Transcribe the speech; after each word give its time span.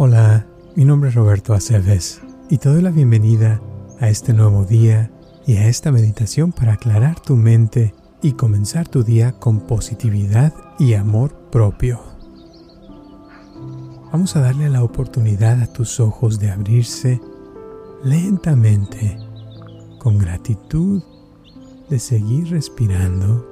Hola, 0.00 0.46
mi 0.76 0.84
nombre 0.84 1.08
es 1.08 1.16
Roberto 1.16 1.54
Aceves 1.54 2.20
y 2.48 2.58
te 2.58 2.68
doy 2.68 2.82
la 2.82 2.92
bienvenida 2.92 3.60
a 3.98 4.08
este 4.08 4.32
nuevo 4.32 4.64
día 4.64 5.10
y 5.44 5.56
a 5.56 5.66
esta 5.66 5.90
meditación 5.90 6.52
para 6.52 6.74
aclarar 6.74 7.18
tu 7.18 7.34
mente 7.34 7.96
y 8.22 8.34
comenzar 8.34 8.86
tu 8.86 9.02
día 9.02 9.32
con 9.32 9.58
positividad 9.66 10.54
y 10.78 10.94
amor 10.94 11.34
propio. 11.50 12.00
Vamos 14.12 14.36
a 14.36 14.40
darle 14.40 14.70
la 14.70 14.84
oportunidad 14.84 15.60
a 15.62 15.72
tus 15.72 15.98
ojos 15.98 16.38
de 16.38 16.52
abrirse 16.52 17.20
lentamente, 18.04 19.18
con 19.98 20.16
gratitud, 20.16 21.02
de 21.90 21.98
seguir 21.98 22.50
respirando 22.50 23.44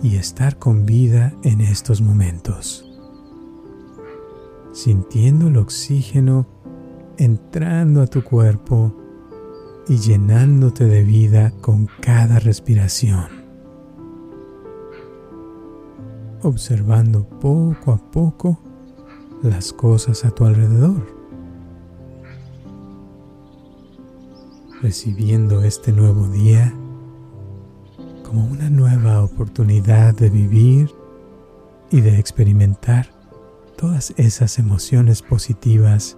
y 0.00 0.18
estar 0.18 0.56
con 0.56 0.86
vida 0.86 1.34
en 1.42 1.60
estos 1.60 2.00
momentos 2.00 2.83
sintiendo 4.74 5.46
el 5.46 5.56
oxígeno 5.56 6.46
entrando 7.16 8.02
a 8.02 8.08
tu 8.08 8.24
cuerpo 8.24 8.92
y 9.88 9.98
llenándote 9.98 10.84
de 10.84 11.04
vida 11.04 11.52
con 11.60 11.88
cada 12.00 12.40
respiración. 12.40 13.28
Observando 16.42 17.26
poco 17.28 17.92
a 17.92 17.98
poco 18.10 18.58
las 19.42 19.72
cosas 19.72 20.24
a 20.24 20.32
tu 20.32 20.44
alrededor. 20.44 21.06
Recibiendo 24.82 25.62
este 25.62 25.92
nuevo 25.92 26.26
día 26.28 26.74
como 28.24 28.44
una 28.46 28.68
nueva 28.70 29.22
oportunidad 29.22 30.14
de 30.14 30.30
vivir 30.30 30.90
y 31.90 32.00
de 32.00 32.18
experimentar 32.18 33.13
todas 33.84 34.14
esas 34.16 34.58
emociones 34.58 35.20
positivas 35.20 36.16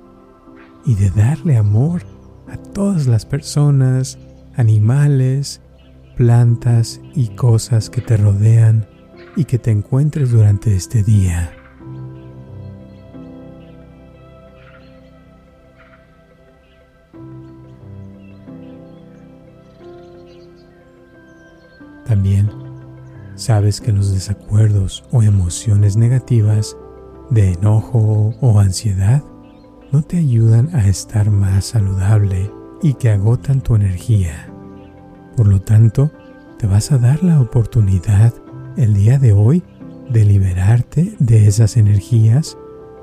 y 0.84 0.94
de 0.94 1.10
darle 1.10 1.56
amor 1.56 2.04
a 2.46 2.56
todas 2.56 3.08
las 3.08 3.26
personas, 3.26 4.18
animales, 4.54 5.60
plantas 6.16 7.00
y 7.16 7.30
cosas 7.30 7.90
que 7.90 8.00
te 8.00 8.16
rodean 8.16 8.86
y 9.34 9.46
que 9.46 9.58
te 9.58 9.72
encuentres 9.72 10.30
durante 10.30 10.76
este 10.76 11.02
día. 11.02 11.52
También 22.04 22.48
sabes 23.34 23.80
que 23.80 23.90
los 23.90 24.12
desacuerdos 24.12 25.02
o 25.10 25.24
emociones 25.24 25.96
negativas 25.96 26.76
de 27.30 27.52
enojo 27.52 28.34
o 28.40 28.60
ansiedad 28.60 29.22
no 29.92 30.02
te 30.02 30.18
ayudan 30.18 30.74
a 30.74 30.88
estar 30.88 31.30
más 31.30 31.66
saludable 31.66 32.50
y 32.82 32.94
que 32.94 33.10
agotan 33.10 33.60
tu 33.60 33.74
energía. 33.74 34.52
Por 35.36 35.48
lo 35.48 35.60
tanto, 35.60 36.10
te 36.58 36.66
vas 36.66 36.92
a 36.92 36.98
dar 36.98 37.22
la 37.22 37.40
oportunidad 37.40 38.34
el 38.76 38.94
día 38.94 39.18
de 39.18 39.32
hoy 39.32 39.62
de 40.10 40.24
liberarte 40.24 41.14
de 41.18 41.46
esas 41.46 41.76
energías 41.76 42.56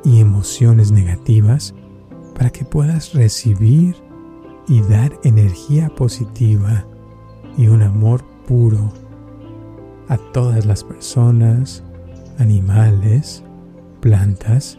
y 0.03 0.19
emociones 0.19 0.91
negativas 0.91 1.73
para 2.35 2.49
que 2.49 2.65
puedas 2.65 3.13
recibir 3.13 3.95
y 4.67 4.81
dar 4.81 5.11
energía 5.23 5.89
positiva 5.89 6.85
y 7.57 7.67
un 7.67 7.81
amor 7.81 8.23
puro 8.47 8.91
a 10.07 10.17
todas 10.17 10.65
las 10.65 10.83
personas, 10.83 11.83
animales, 12.39 13.43
plantas 14.03 14.77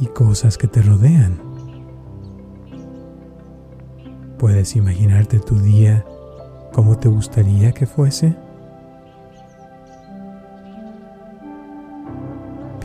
y 0.00 0.06
cosas 0.06 0.56
que 0.56 0.66
te 0.66 0.80
rodean. 0.80 1.38
¿Puedes 4.38 4.74
imaginarte 4.74 5.38
tu 5.38 5.58
día 5.60 6.02
como 6.72 6.96
te 6.96 7.08
gustaría 7.10 7.72
que 7.72 7.84
fuese? 7.84 8.34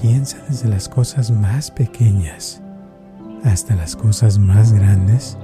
Piensa 0.01 0.37
desde 0.49 0.67
las 0.67 0.89
cosas 0.89 1.31
más 1.31 1.71
pequeñas 1.71 2.61
hasta 3.45 3.73
las 3.73 3.95
cosas 3.95 4.37
más 4.37 4.73
grandes 4.73 5.37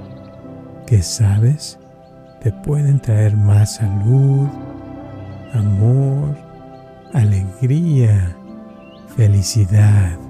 que 0.86 1.00
sabes 1.00 1.78
te 2.42 2.52
pueden 2.52 3.00
traer 3.00 3.34
más 3.38 3.76
salud, 3.76 4.48
amor, 5.54 6.36
alegría, 7.14 8.36
felicidad 9.16 10.25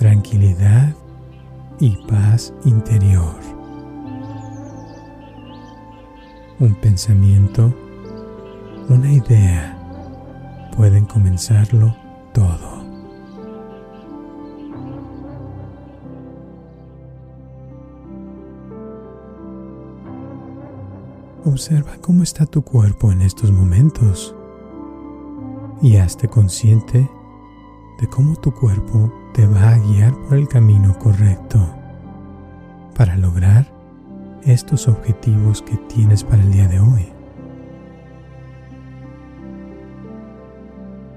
tranquilidad 0.00 0.94
y 1.78 1.94
paz 2.06 2.54
interior. 2.64 3.36
Un 6.58 6.74
pensamiento, 6.76 7.74
una 8.88 9.12
idea 9.12 9.76
pueden 10.74 11.04
comenzarlo 11.04 11.94
todo. 12.32 12.80
Observa 21.44 21.98
cómo 22.00 22.22
está 22.22 22.46
tu 22.46 22.62
cuerpo 22.62 23.12
en 23.12 23.20
estos 23.20 23.52
momentos 23.52 24.34
y 25.82 25.96
hazte 25.96 26.26
consciente 26.26 27.06
de 28.00 28.08
cómo 28.08 28.34
tu 28.36 28.52
cuerpo 28.52 29.12
te 29.34 29.46
va 29.46 29.74
a 29.74 29.78
guiar 29.78 30.14
por 30.22 30.38
el 30.38 30.48
camino 30.48 30.98
correcto 30.98 31.58
para 32.96 33.14
lograr 33.16 33.70
estos 34.42 34.88
objetivos 34.88 35.60
que 35.60 35.76
tienes 35.76 36.24
para 36.24 36.42
el 36.42 36.50
día 36.50 36.66
de 36.66 36.80
hoy. 36.80 37.08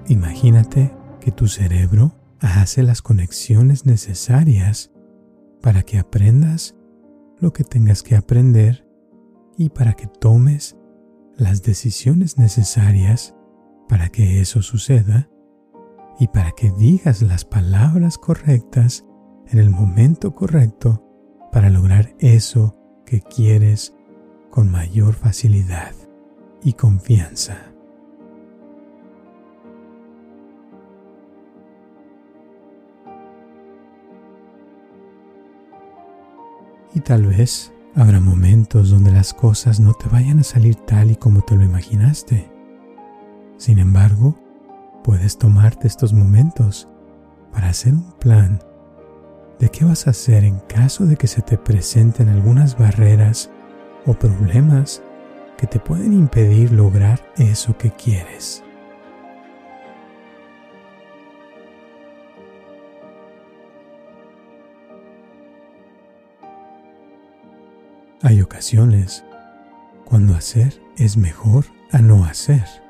Imagínate 0.07 0.93
que 1.21 1.31
tu 1.31 1.47
cerebro 1.47 2.15
hace 2.41 2.83
las 2.83 3.01
conexiones 3.01 3.85
necesarias 3.85 4.91
para 5.61 5.83
que 5.83 5.97
aprendas 5.97 6.75
lo 7.39 7.53
que 7.53 7.63
tengas 7.63 8.03
que 8.03 8.17
aprender 8.17 8.85
y 9.57 9.69
para 9.69 9.93
que 9.93 10.07
tomes 10.07 10.75
las 11.37 11.63
decisiones 11.63 12.37
necesarias 12.37 13.33
para 13.87 14.09
que 14.09 14.41
eso 14.41 14.61
suceda 14.61 15.29
y 16.19 16.27
para 16.27 16.51
que 16.51 16.71
digas 16.71 17.21
las 17.21 17.45
palabras 17.45 18.17
correctas 18.17 19.05
en 19.47 19.59
el 19.59 19.69
momento 19.69 20.33
correcto 20.33 21.03
para 21.51 21.69
lograr 21.69 22.15
eso 22.19 22.75
que 23.05 23.21
quieres 23.21 23.95
con 24.49 24.69
mayor 24.71 25.13
facilidad 25.13 25.93
y 26.63 26.73
confianza. 26.73 27.73
Y 36.95 36.99
tal 36.99 37.25
vez 37.25 37.73
habrá 37.95 38.19
momentos 38.19 38.89
donde 38.89 39.11
las 39.11 39.33
cosas 39.33 39.79
no 39.79 39.93
te 39.93 40.07
vayan 40.09 40.39
a 40.39 40.43
salir 40.43 40.75
tal 40.75 41.11
y 41.11 41.15
como 41.15 41.41
te 41.41 41.55
lo 41.55 41.63
imaginaste. 41.63 42.51
Sin 43.57 43.79
embargo, 43.79 44.35
puedes 45.03 45.37
tomarte 45.37 45.87
estos 45.87 46.13
momentos 46.13 46.87
para 47.51 47.69
hacer 47.69 47.93
un 47.93 48.11
plan 48.13 48.59
de 49.59 49.69
qué 49.69 49.85
vas 49.85 50.07
a 50.07 50.11
hacer 50.11 50.43
en 50.43 50.59
caso 50.59 51.05
de 51.05 51.15
que 51.15 51.27
se 51.27 51.41
te 51.41 51.57
presenten 51.57 52.29
algunas 52.29 52.77
barreras 52.77 53.49
o 54.05 54.13
problemas 54.13 55.01
que 55.57 55.67
te 55.67 55.79
pueden 55.79 56.13
impedir 56.13 56.71
lograr 56.71 57.23
eso 57.37 57.77
que 57.77 57.91
quieres. 57.91 58.63
Hay 68.21 68.41
ocasiones 68.41 69.23
cuando 70.05 70.33
hacer 70.33 70.81
es 70.97 71.17
mejor 71.17 71.65
a 71.91 71.99
no 71.99 72.23
hacer. 72.23 72.82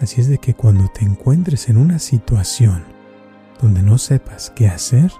Así 0.00 0.20
es 0.22 0.28
de 0.28 0.38
que 0.38 0.54
cuando 0.54 0.88
te 0.88 1.04
encuentres 1.04 1.68
en 1.68 1.76
una 1.76 1.98
situación 1.98 2.84
donde 3.60 3.82
no 3.82 3.98
sepas 3.98 4.50
qué 4.56 4.66
hacer, 4.66 5.12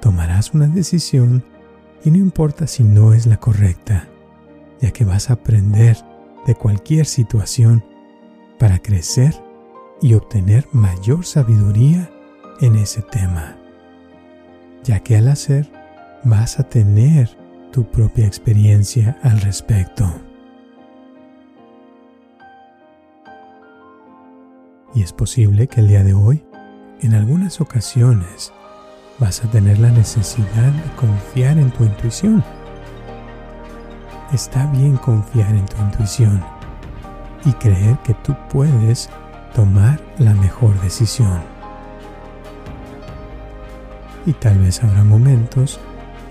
tomarás 0.00 0.52
una 0.52 0.66
decisión 0.66 1.44
y 2.04 2.10
no 2.10 2.18
importa 2.18 2.66
si 2.66 2.82
no 2.82 3.14
es 3.14 3.26
la 3.26 3.36
correcta, 3.36 4.08
ya 4.80 4.90
que 4.90 5.04
vas 5.04 5.30
a 5.30 5.34
aprender 5.34 5.96
de 6.46 6.56
cualquier 6.56 7.06
situación 7.06 7.84
para 8.58 8.80
crecer 8.80 9.40
y 10.02 10.14
obtener 10.14 10.66
mayor 10.72 11.24
sabiduría 11.24 12.10
en 12.60 12.74
ese 12.76 13.00
tema, 13.00 13.56
ya 14.82 15.00
que 15.00 15.16
al 15.16 15.28
hacer 15.28 15.70
vas 16.24 16.58
a 16.58 16.64
tener 16.64 17.30
tu 17.70 17.84
propia 17.90 18.26
experiencia 18.26 19.18
al 19.22 19.40
respecto. 19.40 20.04
Y 24.94 25.02
es 25.02 25.12
posible 25.12 25.66
que 25.66 25.80
el 25.80 25.88
día 25.88 26.04
de 26.04 26.14
hoy, 26.14 26.44
en 27.00 27.14
algunas 27.14 27.60
ocasiones, 27.60 28.52
vas 29.18 29.44
a 29.44 29.50
tener 29.50 29.78
la 29.78 29.90
necesidad 29.90 30.72
de 30.72 30.96
confiar 30.96 31.58
en 31.58 31.70
tu 31.72 31.84
intuición. 31.84 32.44
Está 34.32 34.66
bien 34.66 34.96
confiar 34.96 35.50
en 35.50 35.66
tu 35.66 35.76
intuición 35.82 36.42
y 37.44 37.52
creer 37.54 37.98
que 37.98 38.14
tú 38.14 38.34
puedes 38.50 39.10
tomar 39.54 40.00
la 40.18 40.34
mejor 40.34 40.80
decisión. 40.80 41.40
Y 44.26 44.32
tal 44.32 44.58
vez 44.58 44.82
habrá 44.82 45.04
momentos 45.04 45.80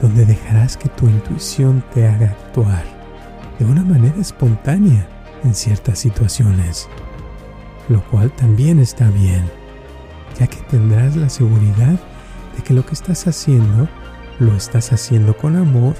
donde 0.01 0.25
dejarás 0.25 0.77
que 0.77 0.89
tu 0.89 1.07
intuición 1.07 1.83
te 1.93 2.07
haga 2.07 2.27
actuar 2.27 2.83
de 3.59 3.65
una 3.65 3.83
manera 3.83 4.19
espontánea 4.19 5.07
en 5.43 5.53
ciertas 5.53 5.99
situaciones, 5.99 6.89
lo 7.89 8.03
cual 8.09 8.31
también 8.31 8.79
está 8.79 9.09
bien, 9.09 9.43
ya 10.39 10.47
que 10.47 10.57
tendrás 10.69 11.15
la 11.15 11.29
seguridad 11.29 11.99
de 12.55 12.63
que 12.63 12.73
lo 12.73 12.85
que 12.85 12.93
estás 12.93 13.27
haciendo 13.27 13.87
lo 14.39 14.55
estás 14.55 14.91
haciendo 14.91 15.35
con 15.35 15.55
amor 15.55 15.95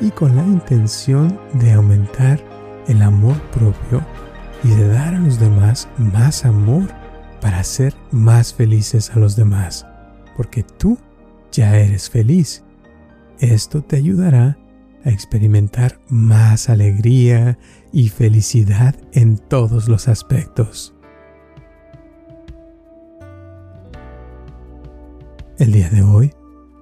y 0.00 0.10
con 0.10 0.36
la 0.36 0.42
intención 0.42 1.38
de 1.54 1.72
aumentar 1.72 2.40
el 2.86 3.02
amor 3.02 3.40
propio 3.50 4.04
y 4.64 4.68
de 4.68 4.88
dar 4.88 5.14
a 5.14 5.18
los 5.18 5.38
demás 5.38 5.88
más 5.96 6.44
amor 6.44 6.84
para 7.40 7.60
hacer 7.60 7.94
más 8.10 8.52
felices 8.54 9.10
a 9.10 9.18
los 9.18 9.36
demás, 9.36 9.86
porque 10.36 10.62
tú 10.62 10.98
ya 11.52 11.76
eres 11.76 12.10
feliz. 12.10 12.64
Esto 13.38 13.82
te 13.82 13.96
ayudará 13.96 14.58
a 15.04 15.10
experimentar 15.10 16.00
más 16.08 16.68
alegría 16.68 17.58
y 17.92 18.08
felicidad 18.08 18.96
en 19.12 19.38
todos 19.38 19.88
los 19.88 20.08
aspectos. 20.08 20.97
El 25.58 25.72
día 25.72 25.90
de 25.90 26.02
hoy 26.02 26.32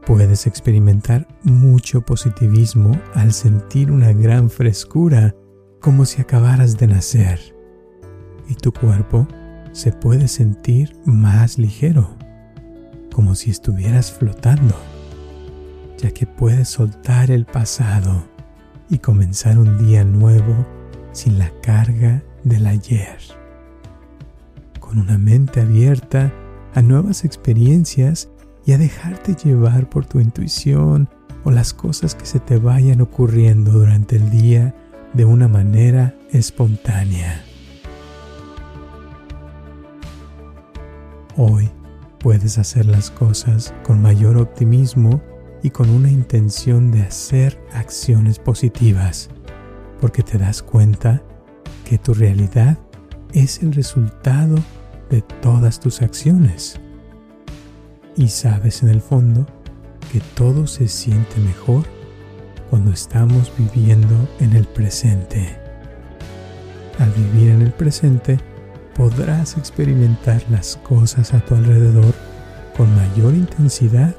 puedes 0.06 0.46
experimentar 0.46 1.26
mucho 1.42 2.02
positivismo 2.02 2.92
al 3.14 3.32
sentir 3.32 3.90
una 3.90 4.12
gran 4.12 4.50
frescura 4.50 5.34
como 5.80 6.04
si 6.04 6.20
acabaras 6.20 6.76
de 6.76 6.86
nacer 6.86 7.40
y 8.46 8.54
tu 8.54 8.72
cuerpo 8.72 9.26
se 9.72 9.92
puede 9.92 10.28
sentir 10.28 10.94
más 11.06 11.56
ligero, 11.56 12.18
como 13.14 13.34
si 13.34 13.50
estuvieras 13.50 14.12
flotando, 14.12 14.76
ya 15.96 16.10
que 16.10 16.26
puedes 16.26 16.68
soltar 16.68 17.30
el 17.30 17.46
pasado 17.46 18.24
y 18.90 18.98
comenzar 18.98 19.58
un 19.58 19.78
día 19.78 20.04
nuevo 20.04 20.66
sin 21.12 21.38
la 21.38 21.50
carga 21.62 22.22
del 22.44 22.66
ayer. 22.66 23.16
Con 24.80 24.98
una 24.98 25.16
mente 25.16 25.62
abierta 25.62 26.30
a 26.74 26.82
nuevas 26.82 27.24
experiencias 27.24 28.28
y 28.66 28.72
a 28.72 28.78
dejarte 28.78 29.34
llevar 29.34 29.88
por 29.88 30.04
tu 30.04 30.18
intuición 30.18 31.08
o 31.44 31.52
las 31.52 31.72
cosas 31.72 32.16
que 32.16 32.26
se 32.26 32.40
te 32.40 32.58
vayan 32.58 33.00
ocurriendo 33.00 33.70
durante 33.70 34.16
el 34.16 34.28
día 34.28 34.74
de 35.14 35.24
una 35.24 35.46
manera 35.46 36.14
espontánea. 36.32 37.44
Hoy 41.36 41.70
puedes 42.18 42.58
hacer 42.58 42.86
las 42.86 43.10
cosas 43.10 43.72
con 43.84 44.02
mayor 44.02 44.36
optimismo 44.36 45.22
y 45.62 45.70
con 45.70 45.88
una 45.88 46.10
intención 46.10 46.90
de 46.90 47.02
hacer 47.02 47.62
acciones 47.72 48.40
positivas, 48.40 49.30
porque 50.00 50.22
te 50.24 50.38
das 50.38 50.62
cuenta 50.62 51.22
que 51.84 51.98
tu 51.98 52.14
realidad 52.14 52.78
es 53.32 53.62
el 53.62 53.72
resultado 53.72 54.56
de 55.08 55.22
todas 55.22 55.78
tus 55.78 56.02
acciones. 56.02 56.80
Y 58.16 58.28
sabes 58.28 58.82
en 58.82 58.88
el 58.88 59.02
fondo 59.02 59.46
que 60.10 60.20
todo 60.34 60.66
se 60.66 60.88
siente 60.88 61.38
mejor 61.40 61.84
cuando 62.70 62.90
estamos 62.90 63.52
viviendo 63.58 64.28
en 64.40 64.54
el 64.54 64.64
presente. 64.64 65.58
Al 66.98 67.10
vivir 67.10 67.50
en 67.50 67.60
el 67.60 67.72
presente, 67.72 68.38
podrás 68.94 69.58
experimentar 69.58 70.42
las 70.50 70.76
cosas 70.76 71.34
a 71.34 71.40
tu 71.40 71.54
alrededor 71.54 72.14
con 72.76 72.94
mayor 72.96 73.34
intensidad. 73.34 74.14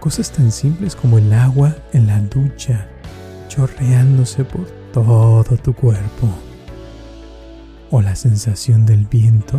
Cosas 0.00 0.30
tan 0.30 0.50
simples 0.50 0.96
como 0.96 1.18
el 1.18 1.32
agua 1.32 1.76
en 1.92 2.06
la 2.06 2.20
ducha 2.20 2.88
chorreándose 3.48 4.44
por 4.44 4.66
todo 4.92 5.44
tu 5.58 5.74
cuerpo. 5.74 6.28
O 7.90 8.00
la 8.00 8.16
sensación 8.16 8.86
del 8.86 9.06
viento 9.06 9.58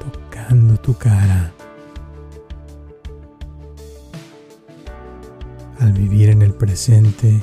tocando 0.00 0.76
tu 0.78 0.94
cara. 0.94 1.52
Al 5.82 5.92
vivir 5.94 6.30
en 6.30 6.42
el 6.42 6.54
presente 6.54 7.42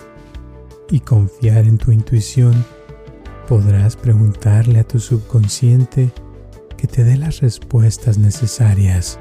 y 0.89 1.01
confiar 1.01 1.65
en 1.65 1.77
tu 1.77 1.91
intuición, 1.91 2.63
podrás 3.49 3.97
preguntarle 3.97 4.79
a 4.79 4.87
tu 4.87 4.97
subconsciente 4.97 6.09
que 6.77 6.87
te 6.87 7.03
dé 7.03 7.17
las 7.17 7.41
respuestas 7.41 8.17
necesarias 8.17 9.19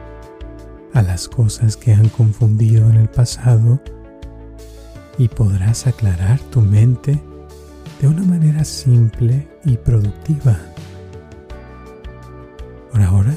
a 0.95 1.03
las 1.03 1.29
cosas 1.29 1.77
que 1.77 1.93
han 1.93 2.11
confundido 2.11 2.89
en 2.91 2.95
el 2.95 3.09
pasado 3.09 3.81
y 5.19 5.27
podrás 5.27 5.89
aclarar 5.89 6.39
tu 6.39 6.61
mente 6.61 7.21
de 8.01 8.07
una 8.07 8.23
manera 8.23 8.63
simple 8.63 9.49
y 9.65 9.79
productiva. 9.79 10.57
Por 12.93 13.03
ahora, 13.03 13.35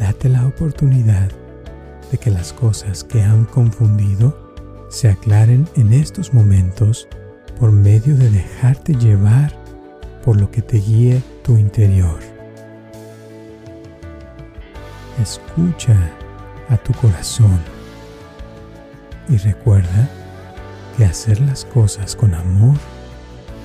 date 0.00 0.28
la 0.28 0.44
oportunidad 0.44 1.30
de 2.10 2.18
que 2.18 2.32
las 2.32 2.52
cosas 2.52 3.04
que 3.04 3.22
han 3.22 3.44
confundido 3.44 4.47
se 4.88 5.08
aclaren 5.08 5.68
en 5.76 5.92
estos 5.92 6.32
momentos 6.32 7.08
por 7.58 7.72
medio 7.72 8.16
de 8.16 8.30
dejarte 8.30 8.94
llevar 8.94 9.52
por 10.24 10.40
lo 10.40 10.50
que 10.50 10.62
te 10.62 10.78
guíe 10.78 11.22
tu 11.42 11.56
interior. 11.56 12.18
Escucha 15.20 15.96
a 16.68 16.76
tu 16.76 16.92
corazón 16.94 17.60
y 19.28 19.36
recuerda 19.36 20.08
que 20.96 21.04
hacer 21.04 21.40
las 21.40 21.64
cosas 21.64 22.16
con 22.16 22.34
amor 22.34 22.76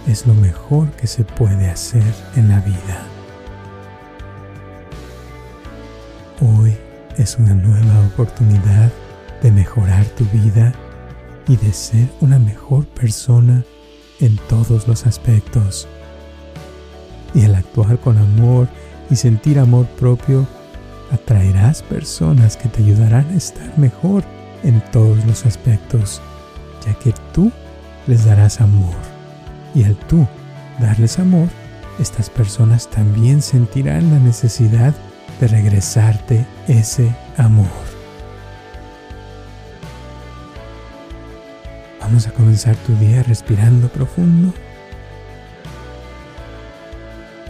es 0.08 0.28
lo 0.28 0.34
mejor 0.34 0.92
que 0.92 1.08
se 1.08 1.24
puede 1.24 1.70
hacer 1.70 2.14
en 2.36 2.50
la 2.50 2.60
vida. 2.60 3.08
Hoy 6.42 6.76
es 7.18 7.38
una 7.38 7.54
nueva 7.54 8.00
oportunidad 8.08 8.92
de 9.42 9.52
mejorar 9.52 10.06
tu 10.08 10.26
vida 10.26 10.74
y 11.48 11.58
de 11.58 11.74
ser 11.74 12.08
una 12.22 12.40
mejor 12.40 12.86
persona 12.86 13.64
en 14.20 14.38
todos 14.50 14.88
los 14.88 15.06
aspectos 15.06 15.88
y 17.34 17.44
al 17.46 17.56
actuar 17.56 18.00
con 18.00 18.18
amor 18.18 18.68
y 19.10 19.16
sentir 19.16 19.60
amor 19.60 19.86
propio, 20.00 20.48
atraerás 21.12 21.82
personas 21.82 22.58
que 22.58 22.70
te 22.70 22.84
ayudarán 22.84 23.28
a 23.32 23.36
estar 23.36 23.78
mejor 23.78 24.24
en 24.64 24.82
todos 24.92 25.24
los 25.26 25.46
aspectos, 25.46 26.22
ya 26.86 26.94
que 26.96 27.14
tú 27.34 27.52
les 28.08 28.26
darás 28.26 28.62
amor. 28.62 28.94
Y 29.76 29.84
al 29.84 29.96
tú 29.96 30.28
darles 30.80 31.20
amor, 31.20 31.48
estas 32.00 32.30
personas 32.30 32.90
también 32.90 33.42
sentirán 33.42 34.12
la 34.12 34.20
necesidad 34.20 34.94
de 35.40 35.48
regresarte 35.48 36.46
ese 36.68 37.14
amor. 37.38 37.93
Vamos 42.14 42.28
a 42.28 42.32
comenzar 42.32 42.76
tu 42.76 42.96
día 42.98 43.24
respirando 43.24 43.88
profundo 43.88 44.54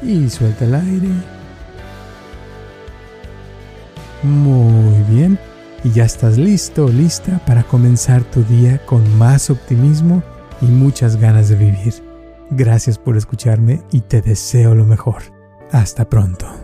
y 0.02 0.30
suelta 0.30 0.64
el 0.64 0.76
aire. 0.76 1.10
Muy 4.24 5.04
bien. 5.10 5.38
Y 5.84 5.92
ya 5.92 6.06
estás 6.06 6.38
listo, 6.38 6.88
lista 6.88 7.42
para 7.46 7.64
comenzar 7.64 8.24
tu 8.24 8.42
día 8.46 8.78
con 8.86 9.18
más 9.18 9.50
optimismo 9.50 10.24
y 10.62 10.68
muchas 10.68 11.18
ganas 11.18 11.50
de 11.50 11.56
vivir. 11.56 11.96
Gracias 12.50 12.98
por 12.98 13.18
escucharme 13.18 13.82
y 13.92 14.00
te 14.00 14.22
deseo 14.22 14.76
lo 14.76 14.86
mejor. 14.86 15.24
Hasta 15.74 16.08
pronto. 16.08 16.63